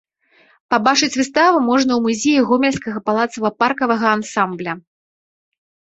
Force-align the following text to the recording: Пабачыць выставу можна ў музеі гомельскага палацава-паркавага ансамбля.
Пабачыць 0.73 1.09
выставу 1.19 1.57
можна 1.69 1.91
ў 1.97 2.01
музеі 2.07 2.47
гомельскага 2.53 2.99
палацава-паркавага 3.11 4.07
ансамбля. 4.17 4.73